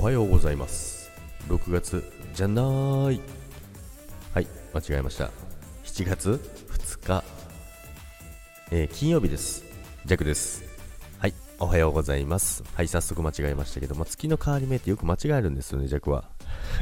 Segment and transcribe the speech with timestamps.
[0.00, 1.10] はようございます。
[1.48, 2.62] 6月じゃな
[3.10, 3.20] い。
[4.32, 5.32] はい間違えました。
[5.82, 6.40] 7月
[6.70, 7.24] 2日、
[8.70, 9.64] えー金曜日です。
[10.06, 10.62] ジャクです。
[11.18, 12.62] はいおはようございます。
[12.74, 16.30] はい早速間違えましたけど、ま、月の変わり目ってよく間違えるんですよねジャクは。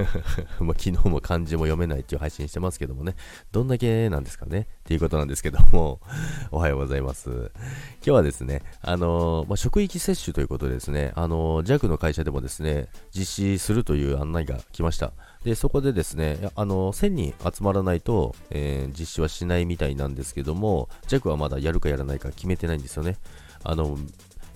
[0.61, 3.15] まあ昨日も漢字も読めないっていう配信してますけどもね。
[3.53, 4.61] どんだけなんですかね。
[4.61, 6.01] っていうことなんですけども。
[6.51, 7.30] おはようございます。
[7.30, 7.51] 今
[8.03, 15.12] 日はですねあのーまあ、職域接種ということでですねあのー、JAC の会社でもですね実施するという案内が来ました。
[15.45, 23.17] でそこでですねあの1000人集まらないと、え実施はしないみたいなんですけども JAC はまだやるかやらないか決めてないんですよね。
[23.62, 23.98] あの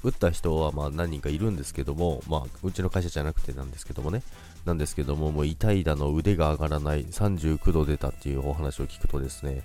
[0.02, 4.22] 打った人はまあ何人かいるんですけども、まあ、うちの会社じゃなくてなんですけどもね、
[4.64, 9.62] なんですけども、もう痛いだの腕が上がらない、39度出たっていうお話を聞くとですね、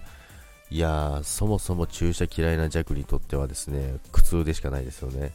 [0.70, 5.34] いやー、そもそも注射嫌いな弱にとってはですね、苦痛でしかないですよね。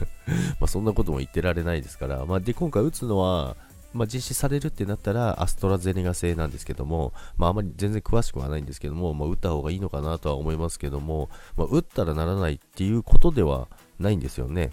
[0.60, 3.56] まそんなことも言ってられないですから、まあ、で、今回打つのは、
[3.94, 13.68] まあ、実施されるってなったらアストラゼネガ製なんですけども、まあ、あまり全然詳しくはないんですけども、まあ、打った方がいいのかなとは思いますけども、まあ、打ったらならないっていうことでは
[13.98, 14.70] ないんですよね。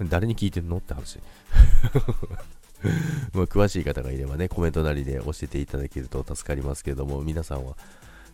[0.00, 1.18] 誰に聞いてんのって話。
[3.34, 7.76] まあ詳しい方がいればね、コメントなりで教えていただけると助かりますけども、皆さんは、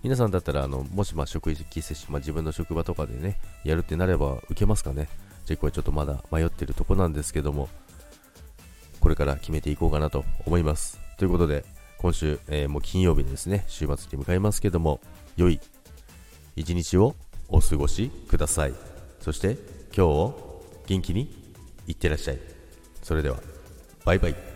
[0.03, 5.09] 皆さんだったら、あのもしまあ職域接種、まあ、自分の職場とかでね、やるってなれば受けますかね。
[5.47, 7.69] じゃあこれちょっとまだ迷ってるとこなんですけども、
[9.01, 11.01] これから決めていこうかなと思います。
[11.19, 11.65] ということで、
[11.99, 15.01] 今週、えーもう金曜日ですね、週末に向かいますけども、
[15.37, 15.61] 良い
[16.57, 17.15] 一日を
[17.49, 18.75] お過ごしください。
[19.21, 19.57] そして、
[19.97, 21.33] 今日を元気に
[21.87, 22.39] いってらっしゃい。
[23.01, 23.39] それでは、
[24.05, 24.54] バイバイ。